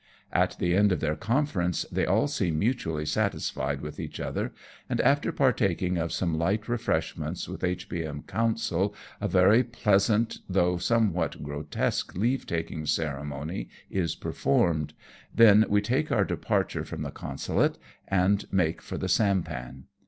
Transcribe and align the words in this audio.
At 0.33 0.55
the 0.57 0.73
end 0.75 0.91
of 0.91 0.99
their 0.99 1.15
conference 1.15 1.85
they 1.91 2.07
all 2.07 2.27
seem 2.27 2.57
mutually 2.57 3.05
satisfied 3.05 3.81
with 3.81 3.99
each 3.99 4.19
other, 4.19 4.51
and 4.89 4.99
after 5.01 5.31
partaking 5.31 5.99
of 5.99 6.11
some 6.11 6.39
light 6.39 6.67
refresh 6.67 7.15
ments 7.15 7.47
with 7.47 7.63
H.B.M. 7.63 8.23
Consul, 8.25 8.95
a 9.21 9.27
very 9.27 9.63
pleasant 9.63 10.39
though 10.49 10.77
somewhat 10.77 11.43
grotesque 11.43 12.15
leavetaking 12.15 12.87
ceremony 12.87 13.69
is 13.91 14.15
performed; 14.15 14.95
then 15.35 15.65
we 15.69 15.81
take 15.81 16.11
our 16.11 16.25
departure 16.25 16.83
from 16.83 17.03
the 17.03 17.11
Consulate, 17.11 17.77
and 18.07 18.51
make 18.51 18.81
for 18.81 18.97
the 18.97 19.07
sampan. 19.07 19.85